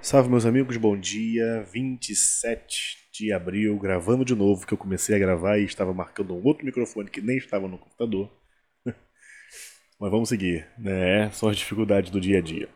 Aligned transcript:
Salve, 0.00 0.30
meus 0.30 0.46
amigos, 0.46 0.76
bom 0.76 0.96
dia. 0.96 1.64
27 1.72 3.10
de 3.12 3.32
abril, 3.32 3.76
gravando 3.78 4.24
de 4.24 4.34
novo, 4.34 4.64
que 4.64 4.72
eu 4.72 4.78
comecei 4.78 5.14
a 5.14 5.18
gravar 5.18 5.58
e 5.58 5.64
estava 5.64 5.92
marcando 5.92 6.34
um 6.34 6.42
outro 6.44 6.64
microfone 6.64 7.10
que 7.10 7.20
nem 7.20 7.36
estava 7.36 7.66
no 7.66 7.76
computador. 7.76 8.30
Mas 8.86 10.10
vamos 10.10 10.28
seguir, 10.28 10.66
né? 10.78 11.30
São 11.32 11.48
as 11.48 11.56
dificuldades 11.56 12.10
do 12.10 12.20
dia 12.20 12.38
a 12.38 12.40
dia. 12.40 12.68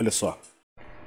Olha 0.00 0.10
só. 0.10 0.40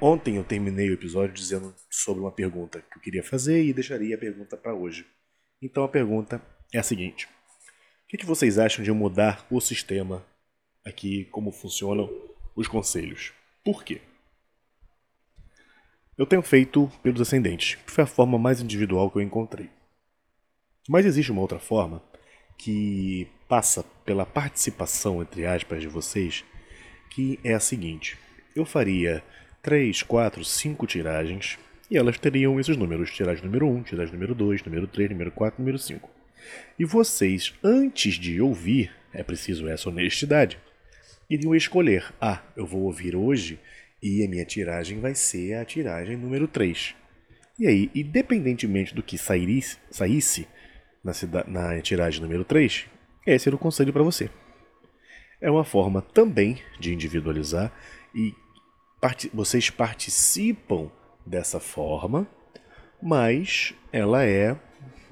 Ontem 0.00 0.36
eu 0.36 0.44
terminei 0.44 0.88
o 0.88 0.94
episódio 0.94 1.34
dizendo 1.34 1.74
sobre 1.90 2.22
uma 2.22 2.32
pergunta 2.32 2.80
que 2.80 2.96
eu 2.98 3.02
queria 3.02 3.22
fazer 3.22 3.64
e 3.64 3.72
deixaria 3.72 4.14
a 4.14 4.18
pergunta 4.18 4.56
para 4.56 4.72
hoje. 4.72 5.04
Então 5.60 5.82
a 5.82 5.88
pergunta 5.88 6.40
é 6.72 6.78
a 6.78 6.82
seguinte: 6.82 7.26
O 7.26 8.08
que, 8.08 8.16
que 8.16 8.24
vocês 8.24 8.56
acham 8.56 8.84
de 8.84 8.92
mudar 8.92 9.44
o 9.50 9.60
sistema 9.60 10.24
aqui, 10.84 11.24
como 11.26 11.50
funcionam 11.50 12.08
os 12.54 12.68
conselhos? 12.68 13.32
Por 13.64 13.82
quê? 13.82 14.00
Eu 16.18 16.26
tenho 16.26 16.42
feito 16.42 16.90
pelos 17.00 17.20
ascendentes, 17.20 17.76
que 17.76 17.92
foi 17.92 18.02
a 18.02 18.06
forma 18.06 18.36
mais 18.36 18.60
individual 18.60 19.08
que 19.08 19.18
eu 19.18 19.22
encontrei. 19.22 19.70
Mas 20.88 21.06
existe 21.06 21.30
uma 21.30 21.40
outra 21.40 21.60
forma 21.60 22.02
que 22.58 23.28
passa 23.48 23.84
pela 24.04 24.26
participação, 24.26 25.22
entre 25.22 25.46
aspas, 25.46 25.80
de 25.80 25.86
vocês, 25.86 26.44
que 27.10 27.38
é 27.44 27.54
a 27.54 27.60
seguinte: 27.60 28.18
eu 28.56 28.64
faria 28.64 29.22
3, 29.62 30.02
4, 30.02 30.44
5 30.44 30.86
tiragens 30.88 31.56
e 31.88 31.96
elas 31.96 32.18
teriam 32.18 32.58
esses 32.58 32.76
números: 32.76 33.12
tiragem 33.12 33.44
número 33.44 33.68
1, 33.68 33.84
tiragem 33.84 34.14
número 34.14 34.34
2, 34.34 34.64
número 34.64 34.88
3, 34.88 35.10
número 35.10 35.30
4, 35.30 35.60
número 35.60 35.78
5. 35.78 36.10
E 36.76 36.84
vocês, 36.84 37.54
antes 37.62 38.14
de 38.14 38.40
ouvir, 38.40 38.90
é 39.12 39.22
preciso 39.22 39.68
essa 39.68 39.88
honestidade, 39.88 40.58
iriam 41.30 41.54
escolher: 41.54 42.12
ah, 42.20 42.42
eu 42.56 42.66
vou 42.66 42.82
ouvir 42.82 43.14
hoje 43.14 43.60
e 44.02 44.24
a 44.24 44.28
minha 44.28 44.44
tiragem 44.44 45.00
vai 45.00 45.14
ser 45.14 45.54
a 45.54 45.64
tiragem 45.64 46.16
número 46.16 46.46
3. 46.46 46.94
E 47.58 47.66
aí, 47.66 47.90
independentemente 47.94 48.94
do 48.94 49.02
que 49.02 49.18
saísse, 49.18 49.78
saísse 49.90 50.46
na, 51.02 51.12
na 51.46 51.80
tiragem 51.82 52.22
número 52.22 52.44
3, 52.44 52.86
esse 53.26 53.48
era 53.48 53.56
o 53.56 53.58
conselho 53.58 53.92
para 53.92 54.02
você. 54.02 54.30
É 55.40 55.50
uma 55.50 55.64
forma 55.64 56.00
também 56.00 56.62
de 56.78 56.92
individualizar 56.92 57.72
e 58.14 58.32
part 59.00 59.30
vocês 59.32 59.70
participam 59.70 60.90
dessa 61.26 61.60
forma, 61.60 62.26
mas 63.02 63.74
ela 63.92 64.24
é, 64.24 64.56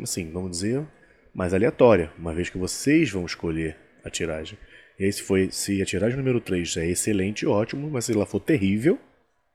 assim, 0.00 0.30
vamos 0.32 0.52
dizer, 0.52 0.86
mais 1.34 1.52
aleatória, 1.52 2.12
uma 2.18 2.32
vez 2.32 2.48
que 2.48 2.58
vocês 2.58 3.10
vão 3.10 3.26
escolher 3.26 3.76
a 4.04 4.10
tiragem. 4.10 4.58
Esse 4.98 5.22
foi, 5.22 5.50
se 5.50 5.82
a 5.82 5.84
tiragem 5.84 6.16
número 6.16 6.40
3 6.40 6.78
é 6.78 6.86
excelente, 6.86 7.46
ótimo, 7.46 7.90
mas 7.90 8.06
se 8.06 8.12
ela 8.12 8.24
for 8.24 8.40
terrível, 8.40 8.98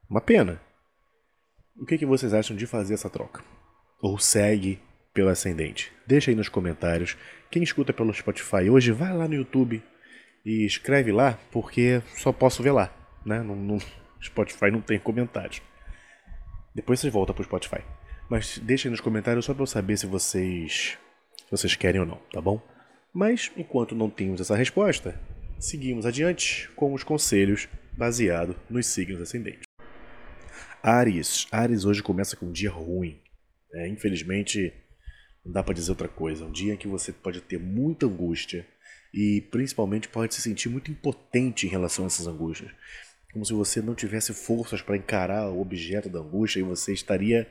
uma 0.10 0.22
pena. 0.22 0.62
O 1.76 1.86
que, 1.86 1.98
que 1.98 2.06
vocês 2.06 2.34
acham 2.34 2.56
de 2.56 2.68
fazer 2.68 2.94
essa 2.94 3.10
troca? 3.10 3.44
Ou 4.02 4.20
segue 4.20 4.80
pelo 5.14 5.30
ascendente? 5.30 5.92
Deixa 6.06 6.30
aí 6.30 6.36
nos 6.36 6.50
comentários. 6.50 7.18
Quem 7.50 7.64
escuta 7.64 7.92
pelo 7.92 8.14
Spotify 8.14 8.70
hoje, 8.70 8.92
vai 8.92 9.14
lá 9.14 9.28
no 9.28 9.34
YouTube 9.34 9.82
e 10.46 10.66
escreve 10.66 11.12
lá, 11.12 11.40
porque 11.52 12.02
só 12.16 12.32
posso 12.32 12.62
ver 12.62 12.72
lá. 12.72 12.94
Né? 13.26 13.42
No, 13.42 13.56
no 13.56 13.80
Spotify 14.22 14.70
não 14.70 14.82
tem 14.82 15.00
comentários. 15.00 15.62
Depois 16.74 17.00
vocês 17.00 17.12
voltam 17.12 17.34
pro 17.34 17.44
Spotify. 17.44 17.82
Mas 18.30 18.60
deixa 18.60 18.88
aí 18.88 18.92
nos 18.92 19.02
comentários 19.02 19.46
só 19.46 19.54
para 19.54 19.64
eu 19.64 19.68
saber 19.68 19.98
se 19.98 20.06
vocês, 20.06 20.98
se 21.38 21.52
vocês 21.52 21.76
querem 21.76 22.00
ou 22.00 22.08
não, 22.08 22.20
tá 22.32 22.40
bom? 22.40 22.62
Mas, 23.14 23.52
enquanto 23.58 23.94
não 23.94 24.10
temos 24.10 24.40
essa 24.40 24.56
resposta, 24.56 25.20
seguimos 25.60 26.06
adiante 26.06 26.70
com 26.76 26.94
os 26.94 27.04
conselhos 27.04 27.68
baseados 27.92 28.56
nos 28.70 28.88
signos 28.88 29.22
ascendentes. 29.22 29.64
Ares. 30.82 31.46
Ares 31.52 31.84
hoje 31.84 32.02
começa 32.02 32.38
com 32.38 32.46
um 32.46 32.52
dia 32.52 32.72
ruim. 32.72 33.20
É, 33.74 33.88
infelizmente, 33.90 34.74
não 35.44 35.52
dá 35.52 35.62
para 35.62 35.74
dizer 35.74 35.92
outra 35.92 36.08
coisa. 36.08 36.46
Um 36.46 36.52
dia 36.52 36.74
em 36.74 36.78
que 36.78 36.88
você 36.88 37.12
pode 37.12 37.42
ter 37.42 37.60
muita 37.60 38.06
angústia 38.06 38.66
e 39.14 39.42
principalmente 39.52 40.08
pode 40.08 40.34
se 40.34 40.42
sentir 40.42 40.70
muito 40.70 40.90
impotente 40.90 41.68
em 41.68 41.70
relação 41.70 42.06
a 42.06 42.08
essas 42.08 42.28
angústias. 42.28 42.72
Como 43.34 43.46
se 43.46 43.52
você 43.52 43.82
não 43.82 43.94
tivesse 43.94 44.34
forças 44.34 44.82
para 44.82 44.96
encarar 44.96 45.50
o 45.50 45.60
objeto 45.60 46.08
da 46.08 46.20
angústia 46.20 46.62
e 46.62 46.64
você 46.64 46.94
estaria 46.94 47.46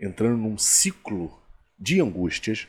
entrando 0.00 0.38
num 0.38 0.56
ciclo 0.56 1.38
de 1.78 2.00
angústias 2.00 2.66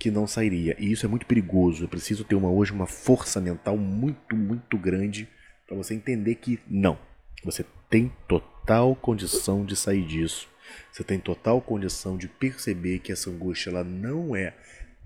que 0.00 0.10
não 0.10 0.26
sairia. 0.26 0.74
E 0.78 0.90
isso 0.90 1.04
é 1.04 1.08
muito 1.08 1.26
perigoso. 1.26 1.84
É 1.84 1.86
preciso 1.86 2.24
ter 2.24 2.34
uma, 2.34 2.50
hoje 2.50 2.72
uma 2.72 2.86
força 2.86 3.38
mental 3.38 3.76
muito, 3.76 4.34
muito 4.34 4.78
grande 4.78 5.28
para 5.66 5.76
você 5.76 5.92
entender 5.92 6.36
que 6.36 6.58
não. 6.66 6.98
Você 7.44 7.66
tem 7.90 8.10
total 8.26 8.96
condição 8.96 9.62
de 9.62 9.76
sair 9.76 10.06
disso. 10.06 10.48
Você 10.90 11.04
tem 11.04 11.20
total 11.20 11.60
condição 11.60 12.16
de 12.16 12.28
perceber 12.28 13.00
que 13.00 13.12
essa 13.12 13.28
angústia 13.28 13.68
ela 13.68 13.84
não 13.84 14.34
é 14.34 14.54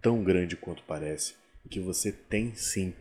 tão 0.00 0.22
grande 0.22 0.54
quanto 0.56 0.84
parece. 0.84 1.34
Que 1.68 1.80
você 1.80 2.12
tem 2.12 2.54
sim 2.54 2.94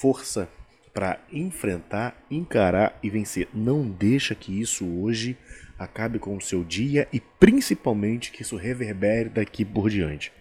força 0.00 0.48
para 0.92 1.24
enfrentar, 1.30 2.20
encarar 2.28 2.98
e 3.00 3.08
vencer. 3.08 3.46
Não 3.54 3.88
deixa 3.88 4.34
que 4.34 4.60
isso 4.60 4.84
hoje 5.00 5.38
acabe 5.78 6.18
com 6.18 6.36
o 6.36 6.40
seu 6.40 6.64
dia 6.64 7.06
e 7.12 7.20
principalmente 7.20 8.32
que 8.32 8.42
isso 8.42 8.56
reverbere 8.56 9.28
daqui 9.28 9.64
por 9.64 9.88
diante. 9.88 10.32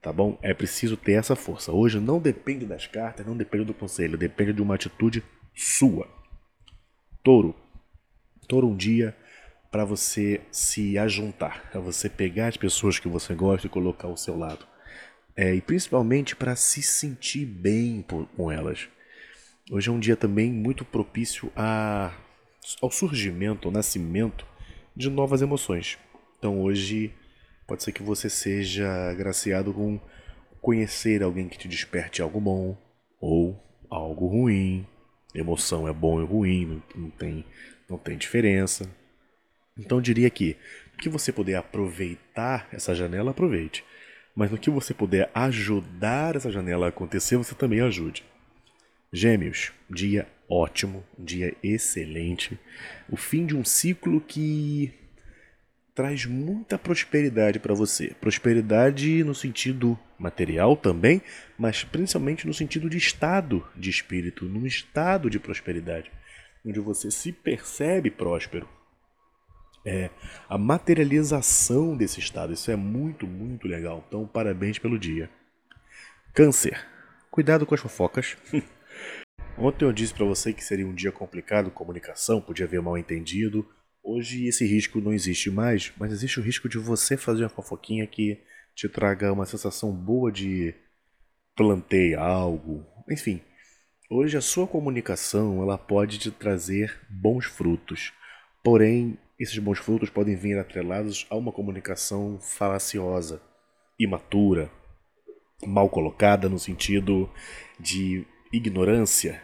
Tá 0.00 0.12
bom? 0.12 0.38
É 0.40 0.54
preciso 0.54 0.96
ter 0.96 1.12
essa 1.12 1.36
força. 1.36 1.72
Hoje 1.72 2.00
não 2.00 2.18
depende 2.18 2.64
das 2.64 2.86
cartas, 2.86 3.26
não 3.26 3.36
depende 3.36 3.64
do 3.64 3.74
conselho, 3.74 4.16
depende 4.16 4.54
de 4.54 4.62
uma 4.62 4.74
atitude 4.74 5.22
sua. 5.54 6.08
Touro. 7.22 7.54
Touro 8.48 8.68
um 8.68 8.76
dia 8.76 9.14
para 9.70 9.84
você 9.84 10.40
se 10.50 10.98
ajuntar, 10.98 11.70
para 11.70 11.80
você 11.80 12.08
pegar 12.08 12.48
as 12.48 12.56
pessoas 12.56 12.98
que 12.98 13.08
você 13.08 13.34
gosta 13.34 13.66
e 13.66 13.70
colocar 13.70 14.08
ao 14.08 14.16
seu 14.16 14.36
lado. 14.36 14.66
É, 15.36 15.54
e 15.54 15.60
principalmente 15.60 16.34
para 16.34 16.56
se 16.56 16.82
sentir 16.82 17.44
bem 17.44 18.04
com 18.36 18.50
elas. 18.50 18.88
Hoje 19.70 19.88
é 19.88 19.92
um 19.92 20.00
dia 20.00 20.16
também 20.16 20.50
muito 20.50 20.84
propício 20.84 21.52
a, 21.54 22.12
ao 22.80 22.90
surgimento, 22.90 23.68
ao 23.68 23.72
nascimento 23.72 24.46
de 24.96 25.08
novas 25.08 25.42
emoções. 25.42 25.98
Então 26.38 26.60
hoje 26.60 27.14
Pode 27.70 27.84
ser 27.84 27.92
que 27.92 28.02
você 28.02 28.28
seja 28.28 28.90
agraciado 29.12 29.72
com 29.72 30.00
conhecer 30.60 31.22
alguém 31.22 31.48
que 31.48 31.56
te 31.56 31.68
desperte 31.68 32.20
algo 32.20 32.40
bom 32.40 32.76
ou 33.20 33.62
algo 33.88 34.26
ruim. 34.26 34.84
Emoção 35.32 35.86
é 35.86 35.92
bom 35.92 36.20
e 36.20 36.26
ruim, 36.26 36.82
não 36.96 37.10
tem, 37.10 37.44
não 37.88 37.96
tem 37.96 38.18
diferença. 38.18 38.90
Então 39.78 40.02
diria 40.02 40.28
que 40.28 40.56
no 40.94 40.98
que 40.98 41.08
você 41.08 41.30
puder 41.30 41.54
aproveitar 41.54 42.68
essa 42.72 42.92
janela, 42.92 43.30
aproveite. 43.30 43.84
Mas 44.34 44.50
no 44.50 44.58
que 44.58 44.68
você 44.68 44.92
puder 44.92 45.30
ajudar 45.32 46.34
essa 46.34 46.50
janela 46.50 46.86
a 46.86 46.88
acontecer, 46.88 47.36
você 47.36 47.54
também 47.54 47.80
ajude. 47.80 48.24
Gêmeos, 49.12 49.70
dia 49.88 50.26
ótimo, 50.48 51.04
dia 51.16 51.56
excelente. 51.62 52.58
O 53.08 53.16
fim 53.16 53.46
de 53.46 53.56
um 53.56 53.64
ciclo 53.64 54.20
que 54.20 54.92
traz 56.00 56.24
muita 56.24 56.78
prosperidade 56.78 57.58
para 57.58 57.74
você. 57.74 58.14
Prosperidade 58.18 59.22
no 59.22 59.34
sentido 59.34 59.98
material 60.18 60.74
também, 60.74 61.20
mas 61.58 61.84
principalmente 61.84 62.46
no 62.46 62.54
sentido 62.54 62.88
de 62.88 62.96
estado 62.96 63.68
de 63.76 63.90
espírito, 63.90 64.46
num 64.46 64.64
estado 64.64 65.28
de 65.28 65.38
prosperidade, 65.38 66.10
onde 66.64 66.80
você 66.80 67.10
se 67.10 67.30
percebe 67.32 68.10
próspero. 68.10 68.66
É 69.84 70.08
a 70.48 70.56
materialização 70.56 71.94
desse 71.94 72.18
estado. 72.18 72.54
Isso 72.54 72.70
é 72.70 72.76
muito, 72.76 73.26
muito 73.26 73.68
legal. 73.68 74.02
Então, 74.08 74.26
parabéns 74.26 74.78
pelo 74.78 74.98
dia. 74.98 75.28
Câncer. 76.32 76.82
Cuidado 77.30 77.66
com 77.66 77.74
as 77.74 77.80
fofocas. 77.82 78.38
Ontem 79.58 79.84
eu 79.84 79.92
disse 79.92 80.14
para 80.14 80.24
você 80.24 80.54
que 80.54 80.64
seria 80.64 80.86
um 80.86 80.94
dia 80.94 81.12
complicado, 81.12 81.70
comunicação, 81.70 82.40
podia 82.40 82.64
haver 82.64 82.80
mal 82.80 82.96
entendido 82.96 83.68
Hoje 84.02 84.46
esse 84.46 84.66
risco 84.66 84.98
não 84.98 85.12
existe 85.12 85.50
mais, 85.50 85.92
mas 85.98 86.10
existe 86.10 86.40
o 86.40 86.42
risco 86.42 86.68
de 86.68 86.78
você 86.78 87.18
fazer 87.18 87.42
uma 87.42 87.50
fofoquinha 87.50 88.06
que 88.06 88.40
te 88.74 88.88
traga 88.88 89.32
uma 89.32 89.44
sensação 89.44 89.92
boa 89.92 90.32
de 90.32 90.74
plantei 91.54 92.14
algo, 92.14 92.86
enfim. 93.10 93.42
Hoje 94.10 94.38
a 94.38 94.40
sua 94.40 94.66
comunicação 94.66 95.62
ela 95.62 95.76
pode 95.76 96.18
te 96.18 96.30
trazer 96.30 96.98
bons 97.10 97.44
frutos, 97.44 98.12
porém 98.64 99.18
esses 99.38 99.58
bons 99.58 99.78
frutos 99.78 100.08
podem 100.08 100.34
vir 100.34 100.58
atrelados 100.58 101.26
a 101.28 101.36
uma 101.36 101.52
comunicação 101.52 102.40
falaciosa, 102.40 103.42
imatura, 103.98 104.70
mal 105.66 105.90
colocada 105.90 106.48
no 106.48 106.58
sentido 106.58 107.30
de 107.78 108.26
ignorância. 108.50 109.42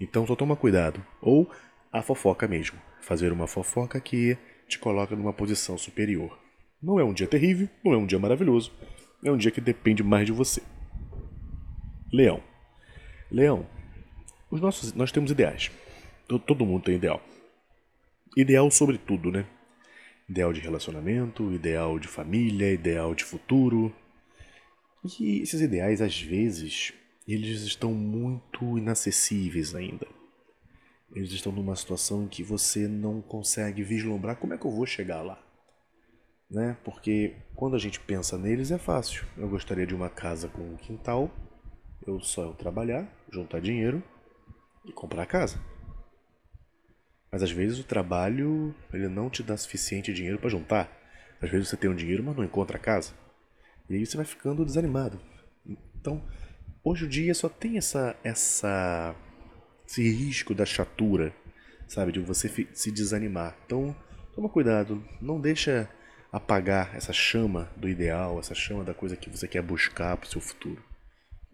Então 0.00 0.26
só 0.26 0.34
toma 0.34 0.56
cuidado, 0.56 1.04
ou 1.20 1.50
a 1.92 2.02
fofoca 2.02 2.48
mesmo 2.48 2.87
fazer 3.08 3.32
uma 3.32 3.46
fofoca 3.46 3.98
que 3.98 4.36
te 4.68 4.78
coloca 4.78 5.16
numa 5.16 5.32
posição 5.32 5.78
superior. 5.78 6.38
Não 6.80 7.00
é 7.00 7.04
um 7.04 7.14
dia 7.14 7.26
terrível, 7.26 7.66
não 7.82 7.94
é 7.94 7.96
um 7.96 8.04
dia 8.04 8.18
maravilhoso, 8.18 8.70
é 9.24 9.32
um 9.32 9.36
dia 9.38 9.50
que 9.50 9.62
depende 9.62 10.02
mais 10.02 10.26
de 10.26 10.32
você. 10.32 10.62
Leão. 12.12 12.42
Leão, 13.30 13.66
os 14.50 14.60
nossos, 14.60 14.92
nós 14.92 15.10
temos 15.10 15.30
ideais. 15.30 15.70
Todo, 16.28 16.66
mundo 16.66 16.84
tem 16.84 16.96
ideal. 16.96 17.22
ideal 18.36 18.70
sobre 18.70 18.98
tudo, 18.98 19.32
né? 19.32 19.46
Ideal 20.28 20.52
de 20.52 20.60
relacionamento, 20.60 21.50
ideal 21.50 21.98
de 21.98 22.08
família, 22.08 22.70
ideal 22.70 23.14
de 23.14 23.24
futuro. 23.24 23.90
E 25.18 25.40
esses 25.40 25.62
ideais, 25.62 26.02
às 26.02 26.20
vezes, 26.20 26.92
eles 27.26 27.62
estão 27.62 27.94
muito 27.94 28.76
inacessíveis 28.76 29.74
ainda. 29.74 30.06
Eles 31.12 31.32
estão 31.32 31.50
numa 31.50 31.74
situação 31.74 32.24
em 32.24 32.28
que 32.28 32.42
você 32.42 32.86
não 32.86 33.22
consegue 33.22 33.82
vislumbrar 33.82 34.36
como 34.36 34.52
é 34.54 34.58
que 34.58 34.66
eu 34.66 34.70
vou 34.70 34.86
chegar 34.86 35.22
lá. 35.22 35.42
Né? 36.50 36.76
Porque 36.84 37.36
quando 37.54 37.76
a 37.76 37.78
gente 37.78 38.00
pensa 38.00 38.38
neles 38.38 38.70
é 38.70 38.78
fácil. 38.78 39.26
Eu 39.36 39.48
gostaria 39.48 39.86
de 39.86 39.94
uma 39.94 40.08
casa 40.08 40.48
com 40.48 40.62
um 40.62 40.76
quintal, 40.76 41.30
eu 42.06 42.20
só 42.20 42.44
eu 42.44 42.54
trabalhar, 42.54 43.10
juntar 43.30 43.60
dinheiro 43.60 44.02
e 44.84 44.92
comprar 44.92 45.22
a 45.22 45.26
casa. 45.26 45.58
Mas 47.30 47.42
às 47.42 47.50
vezes 47.50 47.78
o 47.78 47.84
trabalho 47.84 48.74
ele 48.92 49.08
não 49.08 49.28
te 49.28 49.42
dá 49.42 49.56
suficiente 49.56 50.12
dinheiro 50.12 50.38
para 50.38 50.48
juntar. 50.48 50.90
Às 51.40 51.50
vezes 51.50 51.68
você 51.68 51.76
tem 51.76 51.90
um 51.90 51.94
dinheiro, 51.94 52.22
mas 52.24 52.36
não 52.36 52.44
encontra 52.44 52.76
a 52.76 52.80
casa. 52.80 53.12
E 53.88 53.94
aí 53.94 54.04
você 54.04 54.16
vai 54.16 54.26
ficando 54.26 54.64
desanimado. 54.64 55.20
Então, 55.94 56.22
hoje 56.82 57.04
o 57.04 57.08
dia 57.08 57.34
só 57.34 57.48
tem 57.48 57.76
essa 57.76 58.16
essa 58.24 59.14
esse 59.88 60.02
risco 60.02 60.54
da 60.54 60.66
chatura, 60.66 61.34
sabe, 61.86 62.12
de 62.12 62.20
você 62.20 62.68
se 62.74 62.92
desanimar. 62.92 63.56
Então, 63.64 63.96
toma 64.34 64.48
cuidado, 64.50 65.02
não 65.20 65.40
deixa 65.40 65.88
apagar 66.30 66.94
essa 66.94 67.12
chama 67.12 67.72
do 67.74 67.88
ideal, 67.88 68.38
essa 68.38 68.54
chama 68.54 68.84
da 68.84 68.92
coisa 68.92 69.16
que 69.16 69.30
você 69.30 69.48
quer 69.48 69.62
buscar 69.62 70.14
para 70.18 70.26
o 70.26 70.30
seu 70.30 70.42
futuro 70.42 70.84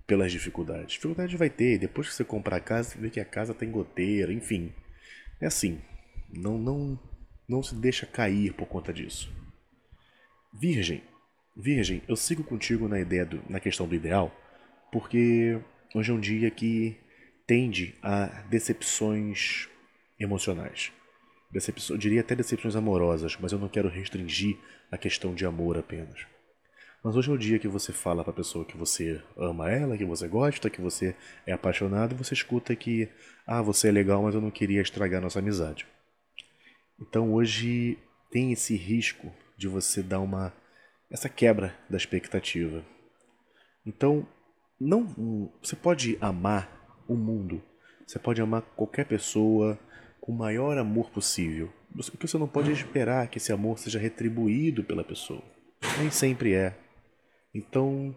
pelas 0.05 0.33
dificuldades. 0.33 0.95
Dificuldade 0.95 1.37
vai 1.37 1.49
ter, 1.49 1.79
depois 1.79 2.09
que 2.09 2.15
você 2.15 2.25
comprar 2.25 2.57
a 2.57 2.61
casa, 2.61 2.91
você 2.91 2.99
vê 2.99 3.09
que 3.09 3.21
a 3.21 3.25
casa 3.25 3.55
tem 3.55 3.71
goteira, 3.71 4.33
enfim. 4.33 4.75
É 5.41 5.47
assim, 5.47 5.81
não 6.29 6.59
não 6.59 6.99
não 7.49 7.63
se 7.63 7.75
deixa 7.77 8.05
cair 8.05 8.53
por 8.53 8.67
conta 8.67 8.93
disso. 8.93 9.33
Virgem, 10.53 11.03
Virgem, 11.57 12.03
eu 12.09 12.17
sigo 12.17 12.43
contigo 12.43 12.89
na 12.89 12.99
ideia 12.99 13.25
do, 13.25 13.41
na 13.49 13.61
questão 13.61 13.87
do 13.87 13.95
ideal, 13.95 14.35
porque 14.91 15.61
hoje 15.95 16.11
é 16.11 16.15
um 16.15 16.21
dia 16.21 16.51
que 16.51 16.99
tende 17.47 17.95
a 18.03 18.27
decepções 18.49 19.69
emocionais. 20.19 20.93
Decepção, 21.51 21.97
diria 21.97 22.21
até 22.21 22.35
decepções 22.35 22.75
amorosas, 22.75 23.37
mas 23.41 23.53
eu 23.53 23.59
não 23.59 23.69
quero 23.69 23.89
restringir 23.89 24.59
a 24.91 24.99
questão 24.99 25.35
de 25.35 25.47
amor 25.47 25.79
apenas. 25.79 26.27
Mas 27.03 27.17
hoje 27.17 27.31
é 27.31 27.35
o 27.35 27.39
dia 27.39 27.59
que 27.59 27.69
você 27.69 27.93
fala 27.93 28.25
para 28.25 28.33
a 28.33 28.37
pessoa 28.37 28.65
que 28.65 28.77
você 28.77 29.23
ama 29.37 29.71
ela, 29.71 29.97
que 29.97 30.07
você 30.07 30.27
gosta, 30.27 30.71
que 30.71 30.81
você 30.81 31.15
é 31.47 31.53
apaixonado, 31.53 32.15
e 32.15 32.19
você 32.19 32.33
escuta 32.33 32.75
que, 32.75 33.09
ah, 33.47 33.61
você 33.61 33.89
é 33.89 33.93
legal, 33.93 34.23
mas 34.23 34.35
eu 34.35 34.41
não 34.41 34.51
queria 34.51 34.81
estragar 34.81 35.21
nossa 35.21 35.39
amizade. 35.39 35.87
Então 36.99 37.33
hoje 37.33 37.99
tem 38.31 38.53
esse 38.53 38.75
risco 38.75 39.33
de 39.57 39.69
você 39.69 40.03
dar 40.03 40.21
uma 40.21 40.53
essa 41.11 41.29
quebra 41.29 41.77
da 41.89 41.97
expectativa. 41.97 42.85
Então, 43.87 44.27
não, 44.81 45.53
você 45.63 45.77
pode 45.77 46.19
amar 46.21 46.84
o 47.09 47.15
mundo, 47.15 47.63
você 48.07 48.19
pode 48.19 48.41
amar 48.41 48.63
qualquer 48.77 49.07
pessoa 49.07 49.79
com 50.21 50.33
o 50.33 50.37
maior 50.37 50.79
amor 50.79 51.11
possível. 51.11 51.73
O 51.95 52.19
que 52.19 52.27
você 52.27 52.39
não 52.39 52.49
pode 52.49 52.73
esperar 52.73 53.29
que 53.29 53.39
esse 53.39 53.53
amor 53.53 53.79
seja 53.79 53.99
retribuído 53.99 54.83
pela 54.83 55.05
pessoa. 55.05 55.43
Nem 55.99 56.11
sempre 56.11 56.55
é. 56.55 56.77
Então, 57.55 58.15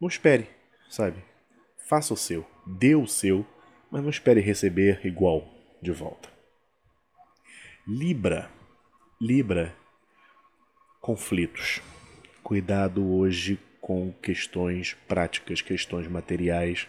não 0.00 0.08
espere, 0.08 0.48
sabe? 0.90 1.22
Faça 1.88 2.12
o 2.12 2.16
seu, 2.16 2.46
dê 2.66 2.94
o 2.94 3.06
seu, 3.06 3.46
mas 3.90 4.02
não 4.02 4.10
espere 4.10 4.40
receber 4.40 5.04
igual 5.04 5.48
de 5.82 5.90
volta. 5.90 6.28
Libra. 7.86 8.50
Libra. 9.20 9.74
Conflitos. 11.00 11.80
Cuidado 12.42 13.04
hoje 13.04 13.58
com 13.80 14.12
questões 14.12 14.94
práticas, 15.08 15.62
questões 15.62 16.06
materiais, 16.06 16.86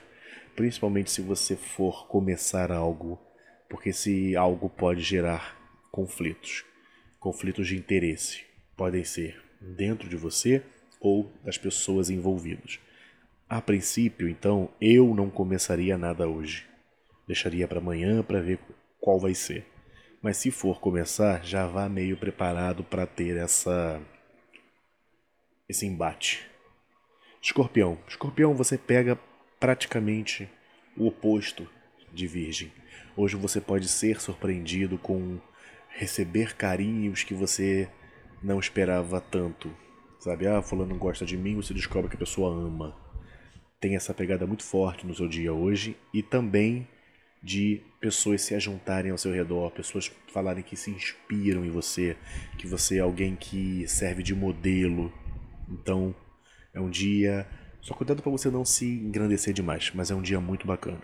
principalmente 0.55 1.11
se 1.11 1.21
você 1.21 1.55
for 1.55 2.07
começar 2.07 2.71
algo, 2.71 3.19
porque 3.69 3.93
se 3.93 4.35
algo 4.35 4.69
pode 4.69 5.01
gerar 5.01 5.57
conflitos, 5.91 6.65
conflitos 7.19 7.67
de 7.67 7.77
interesse, 7.77 8.43
podem 8.75 9.03
ser 9.03 9.41
dentro 9.59 10.09
de 10.09 10.15
você 10.15 10.63
ou 10.99 11.31
das 11.43 11.57
pessoas 11.57 12.09
envolvidas. 12.09 12.79
A 13.49 13.61
princípio, 13.61 14.29
então, 14.29 14.69
eu 14.79 15.13
não 15.13 15.29
começaria 15.29 15.97
nada 15.97 16.27
hoje. 16.27 16.65
Deixaria 17.27 17.67
para 17.67 17.79
amanhã 17.79 18.23
para 18.23 18.41
ver 18.41 18.59
qual 18.99 19.19
vai 19.19 19.33
ser. 19.33 19.65
Mas 20.21 20.37
se 20.37 20.51
for 20.51 20.79
começar, 20.79 21.43
já 21.43 21.67
vá 21.67 21.89
meio 21.89 22.15
preparado 22.15 22.83
para 22.83 23.05
ter 23.05 23.35
essa 23.37 24.01
esse 25.67 25.85
embate. 25.85 26.49
Escorpião. 27.41 27.97
Escorpião, 28.07 28.53
você 28.53 28.77
pega 28.77 29.17
praticamente 29.61 30.49
o 30.97 31.05
oposto 31.05 31.69
de 32.11 32.25
Virgem. 32.25 32.71
Hoje 33.15 33.35
você 33.35 33.61
pode 33.61 33.87
ser 33.87 34.19
surpreendido 34.19 34.97
com 34.97 35.39
receber 35.87 36.55
carinhos 36.55 37.23
que 37.23 37.35
você 37.35 37.87
não 38.41 38.59
esperava 38.59 39.21
tanto. 39.21 39.71
Sabe, 40.19 40.47
ah, 40.47 40.63
fulano 40.63 40.97
gosta 40.97 41.25
de 41.25 41.37
mim, 41.37 41.55
você 41.55 41.75
descobre 41.75 42.09
que 42.09 42.15
a 42.15 42.19
pessoa 42.19 42.51
ama. 42.51 42.97
Tem 43.79 43.95
essa 43.95 44.15
pegada 44.15 44.47
muito 44.47 44.63
forte 44.63 45.05
no 45.05 45.13
seu 45.13 45.27
dia 45.27 45.53
hoje 45.53 45.95
e 46.11 46.23
também 46.23 46.87
de 47.43 47.83
pessoas 47.99 48.41
se 48.41 48.55
ajuntarem 48.55 49.11
ao 49.11 49.17
seu 49.17 49.31
redor, 49.31 49.69
pessoas 49.71 50.11
falarem 50.33 50.63
que 50.63 50.75
se 50.75 50.89
inspiram 50.89 51.63
em 51.63 51.69
você, 51.69 52.17
que 52.57 52.65
você 52.65 52.97
é 52.97 53.01
alguém 53.01 53.35
que 53.35 53.87
serve 53.87 54.23
de 54.23 54.33
modelo. 54.33 55.13
Então, 55.69 56.15
é 56.73 56.81
um 56.81 56.89
dia. 56.89 57.47
Só 57.81 57.93
cuidado 57.93 58.21
para 58.21 58.31
você 58.31 58.49
não 58.49 58.63
se 58.63 58.85
engrandecer 58.85 59.53
demais, 59.53 59.91
mas 59.93 60.11
é 60.11 60.15
um 60.15 60.21
dia 60.21 60.39
muito 60.39 60.67
bacana. 60.67 61.01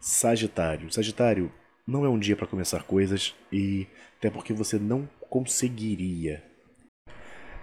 Sagitário. 0.00 0.92
Sagitário 0.92 1.52
não 1.86 2.04
é 2.04 2.08
um 2.08 2.18
dia 2.18 2.36
para 2.36 2.46
começar 2.46 2.82
coisas 2.82 3.34
e 3.52 3.86
até 4.18 4.30
porque 4.30 4.52
você 4.52 4.78
não 4.78 5.08
conseguiria 5.28 6.50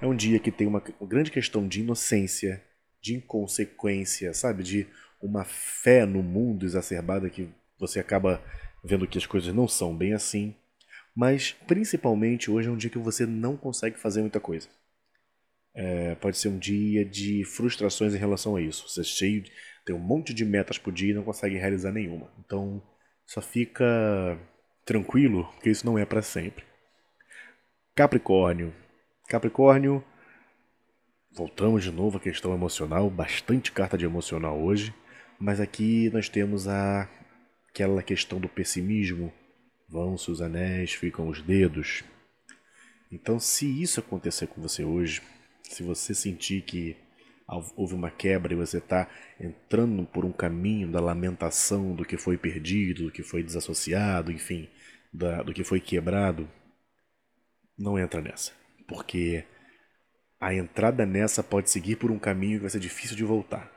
é 0.01 0.05
um 0.05 0.15
dia 0.15 0.39
que 0.39 0.51
tem 0.51 0.67
uma, 0.67 0.81
grande 1.01 1.31
questão 1.31 1.67
de 1.67 1.81
inocência, 1.81 2.63
de 3.01 3.15
inconsequência, 3.15 4.33
sabe? 4.33 4.63
De 4.63 4.87
uma 5.21 5.43
fé 5.43 6.05
no 6.05 6.21
mundo 6.21 6.65
exacerbada 6.65 7.29
que 7.29 7.49
você 7.79 7.99
acaba 7.99 8.41
vendo 8.83 9.07
que 9.07 9.17
as 9.17 9.25
coisas 9.25 9.53
não 9.53 9.67
são 9.67 9.95
bem 9.95 10.13
assim. 10.13 10.55
Mas 11.15 11.51
principalmente 11.65 12.51
hoje 12.51 12.67
é 12.67 12.71
um 12.71 12.77
dia 12.77 12.91
que 12.91 12.97
você 12.99 13.25
não 13.25 13.57
consegue 13.57 13.97
fazer 13.97 14.21
muita 14.21 14.39
coisa. 14.39 14.69
É, 15.79 16.15
pode 16.15 16.39
ser 16.39 16.47
um 16.47 16.57
dia 16.57 17.05
de 17.05 17.45
frustrações 17.45 18.15
em 18.15 18.17
relação 18.17 18.55
a 18.55 18.61
isso. 18.61 18.89
Você 18.89 19.01
é 19.01 19.03
cheio, 19.03 19.43
tem 19.85 19.95
um 19.95 19.99
monte 19.99 20.33
de 20.33 20.43
metas 20.43 20.79
por 20.79 20.91
dia 20.91 21.11
e 21.11 21.13
não 21.13 21.23
consegue 21.23 21.55
realizar 21.55 21.91
nenhuma. 21.91 22.33
Então 22.39 22.81
só 23.27 23.41
fica 23.41 23.85
tranquilo, 24.83 25.45
porque 25.53 25.69
isso 25.69 25.85
não 25.85 25.95
é 25.95 26.03
para 26.03 26.23
sempre. 26.23 26.65
Capricórnio, 27.93 28.73
Capricórnio, 29.29 30.03
voltamos 31.31 31.83
de 31.83 31.91
novo 31.91 32.17
à 32.17 32.19
questão 32.19 32.55
emocional, 32.55 33.07
bastante 33.07 33.71
carta 33.71 33.95
de 33.97 34.05
emocional 34.05 34.59
hoje, 34.59 34.95
mas 35.39 35.59
aqui 35.59 36.09
nós 36.11 36.27
temos 36.27 36.67
a, 36.67 37.07
aquela 37.69 38.01
questão 38.01 38.39
do 38.39 38.49
pessimismo. 38.49 39.31
Vão-se 39.87 40.31
os 40.31 40.41
anéis, 40.41 40.93
ficam 40.93 41.27
os 41.27 41.39
dedos. 41.41 42.03
Então, 43.11 43.39
se 43.39 43.81
isso 43.81 43.99
acontecer 43.99 44.47
com 44.47 44.61
você 44.61 44.83
hoje, 44.83 45.21
se 45.69 45.83
você 45.83 46.13
sentir 46.13 46.61
que 46.63 46.97
houve 47.75 47.93
uma 47.93 48.11
quebra 48.11 48.53
e 48.53 48.57
você 48.57 48.77
está 48.77 49.09
entrando 49.39 50.05
por 50.05 50.25
um 50.25 50.31
caminho 50.31 50.91
da 50.91 50.99
lamentação 50.99 51.95
do 51.95 52.03
que 52.03 52.17
foi 52.17 52.37
perdido, 52.37 53.05
do 53.05 53.11
que 53.11 53.23
foi 53.23 53.41
desassociado, 53.41 54.31
enfim, 54.31 54.67
da, 55.13 55.43
do 55.43 55.53
que 55.53 55.63
foi 55.63 55.79
quebrado, 55.79 56.49
não 57.77 57.97
entra 57.97 58.21
nessa 58.21 58.51
porque 58.87 59.43
a 60.39 60.53
entrada 60.53 61.05
nessa 61.05 61.43
pode 61.43 61.69
seguir 61.69 61.97
por 61.97 62.09
um 62.09 62.17
caminho 62.17 62.57
que 62.57 62.61
vai 62.61 62.69
ser 62.69 62.79
difícil 62.79 63.15
de 63.15 63.23
voltar. 63.23 63.71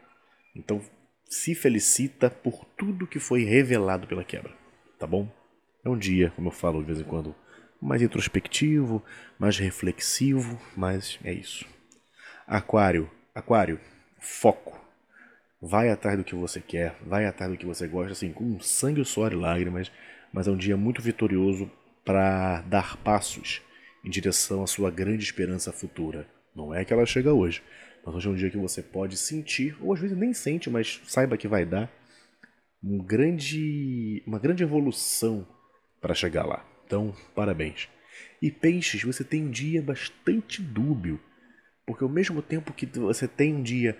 Então, 0.54 0.80
se 1.28 1.54
felicita 1.54 2.30
por 2.30 2.64
tudo 2.76 3.06
que 3.06 3.18
foi 3.18 3.44
revelado 3.44 4.06
pela 4.06 4.24
quebra, 4.24 4.52
tá 4.98 5.06
bom? 5.06 5.30
É 5.84 5.88
um 5.88 5.98
dia, 5.98 6.30
como 6.36 6.48
eu 6.48 6.52
falo 6.52 6.80
de 6.80 6.86
vez 6.86 7.00
em 7.00 7.04
quando, 7.04 7.34
mais 7.80 8.02
introspectivo, 8.02 9.02
mais 9.38 9.58
reflexivo, 9.58 10.60
mas 10.76 11.18
é 11.24 11.32
isso. 11.32 11.66
Aquário, 12.50 13.08
Aquário, 13.32 13.78
foco. 14.18 14.84
Vai 15.62 15.88
atrás 15.88 16.18
do 16.18 16.24
que 16.24 16.34
você 16.34 16.60
quer, 16.60 16.96
vai 17.06 17.24
atrás 17.24 17.52
do 17.52 17.56
que 17.56 17.64
você 17.64 17.86
gosta, 17.86 18.10
assim, 18.10 18.32
com 18.32 18.58
sangue, 18.58 19.04
suor 19.04 19.32
e 19.32 19.36
lágrimas, 19.36 19.92
mas 20.32 20.48
é 20.48 20.50
um 20.50 20.56
dia 20.56 20.76
muito 20.76 21.00
vitorioso 21.00 21.70
para 22.04 22.60
dar 22.62 22.96
passos 23.04 23.62
em 24.04 24.10
direção 24.10 24.64
à 24.64 24.66
sua 24.66 24.90
grande 24.90 25.22
esperança 25.22 25.70
futura. 25.70 26.26
Não 26.52 26.74
é 26.74 26.84
que 26.84 26.92
ela 26.92 27.06
chega 27.06 27.32
hoje, 27.32 27.62
mas 28.04 28.16
hoje 28.16 28.26
é 28.26 28.30
um 28.32 28.34
dia 28.34 28.50
que 28.50 28.58
você 28.58 28.82
pode 28.82 29.16
sentir, 29.16 29.76
ou 29.80 29.94
às 29.94 30.00
vezes 30.00 30.18
nem 30.18 30.34
sente, 30.34 30.68
mas 30.68 31.00
saiba 31.06 31.36
que 31.36 31.46
vai 31.46 31.64
dar 31.64 31.88
um 32.82 32.98
grande, 32.98 34.24
uma 34.26 34.40
grande 34.40 34.64
evolução 34.64 35.46
para 36.00 36.14
chegar 36.14 36.44
lá, 36.44 36.66
Então, 36.84 37.14
parabéns. 37.32 37.88
E 38.42 38.50
peixes, 38.50 39.04
você 39.04 39.22
tem 39.22 39.44
um 39.44 39.50
dia 39.50 39.80
bastante 39.80 40.60
dúbio, 40.60 41.20
porque 41.86 42.04
ao 42.04 42.10
mesmo 42.10 42.42
tempo 42.42 42.72
que 42.72 42.86
você 42.86 43.26
tem 43.26 43.54
um 43.54 43.62
dia 43.62 43.96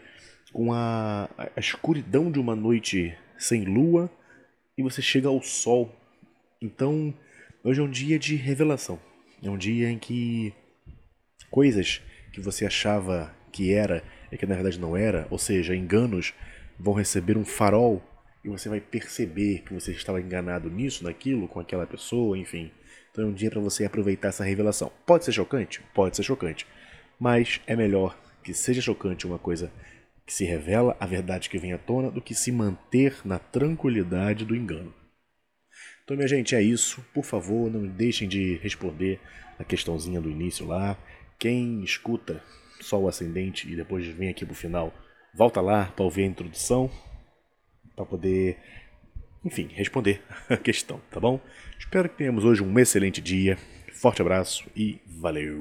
com 0.52 0.72
a, 0.72 1.28
a 1.38 1.60
escuridão 1.60 2.30
de 2.30 2.38
uma 2.38 2.56
noite 2.56 3.16
sem 3.38 3.64
lua 3.64 4.10
e 4.76 4.82
você 4.82 5.00
chega 5.00 5.28
ao 5.28 5.42
sol. 5.42 5.94
Então, 6.60 7.14
hoje 7.64 7.80
é 7.80 7.82
um 7.82 7.90
dia 7.90 8.18
de 8.18 8.36
revelação. 8.36 9.00
É 9.42 9.48
um 9.48 9.56
dia 9.56 9.90
em 9.90 9.98
que 9.98 10.52
coisas 11.50 12.02
que 12.32 12.40
você 12.40 12.66
achava 12.66 13.34
que 13.52 13.72
era 13.72 14.02
e 14.30 14.36
que 14.36 14.46
na 14.46 14.54
verdade 14.54 14.78
não 14.78 14.96
era, 14.96 15.26
ou 15.30 15.38
seja, 15.38 15.74
enganos 15.74 16.32
vão 16.78 16.94
receber 16.94 17.36
um 17.36 17.44
farol 17.44 18.02
e 18.44 18.48
você 18.48 18.68
vai 18.68 18.80
perceber 18.80 19.62
que 19.62 19.74
você 19.74 19.92
estava 19.92 20.20
enganado 20.20 20.70
nisso, 20.70 21.04
naquilo, 21.04 21.48
com 21.48 21.60
aquela 21.60 21.86
pessoa, 21.86 22.38
enfim. 22.38 22.70
Então 23.10 23.24
é 23.24 23.26
um 23.26 23.34
dia 23.34 23.50
para 23.50 23.60
você 23.60 23.84
aproveitar 23.84 24.28
essa 24.28 24.44
revelação. 24.44 24.90
Pode 25.04 25.24
ser 25.24 25.32
chocante? 25.32 25.82
Pode 25.94 26.16
ser 26.16 26.22
chocante. 26.22 26.66
Mas 27.20 27.60
é 27.66 27.76
melhor 27.76 28.18
que 28.42 28.54
seja 28.54 28.80
chocante 28.80 29.26
uma 29.26 29.38
coisa 29.38 29.70
que 30.26 30.32
se 30.32 30.44
revela, 30.44 30.96
a 30.98 31.06
verdade 31.06 31.50
que 31.50 31.58
vem 31.58 31.72
à 31.74 31.78
tona, 31.78 32.10
do 32.10 32.22
que 32.22 32.34
se 32.34 32.50
manter 32.50 33.16
na 33.24 33.38
tranquilidade 33.38 34.44
do 34.44 34.56
engano. 34.56 34.94
Então, 36.02 36.16
minha 36.16 36.28
gente, 36.28 36.54
é 36.54 36.62
isso. 36.62 37.04
Por 37.12 37.24
favor, 37.24 37.70
não 37.70 37.86
deixem 37.86 38.26
de 38.26 38.56
responder 38.56 39.20
a 39.58 39.64
questãozinha 39.64 40.20
do 40.20 40.30
início 40.30 40.66
lá. 40.66 40.96
Quem 41.38 41.84
escuta 41.84 42.42
só 42.80 42.98
o 42.98 43.06
ascendente 43.06 43.70
e 43.70 43.76
depois 43.76 44.06
vem 44.06 44.30
aqui 44.30 44.46
pro 44.46 44.54
final, 44.54 44.94
volta 45.34 45.60
lá 45.60 45.86
para 45.86 46.04
ouvir 46.04 46.22
a 46.22 46.26
introdução, 46.26 46.90
para 47.94 48.06
poder 48.06 48.56
enfim, 49.44 49.68
responder 49.72 50.22
a 50.48 50.56
questão, 50.56 51.00
tá 51.10 51.18
bom? 51.18 51.40
Espero 51.78 52.08
que 52.08 52.16
tenhamos 52.16 52.44
hoje 52.44 52.62
um 52.62 52.78
excelente 52.78 53.20
dia. 53.20 53.56
Forte 53.92 54.22
abraço 54.22 54.64
e 54.76 55.00
valeu! 55.06 55.58